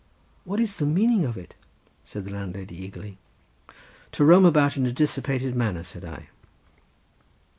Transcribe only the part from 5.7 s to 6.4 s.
said I.